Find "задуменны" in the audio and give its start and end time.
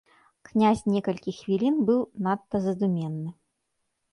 2.65-3.29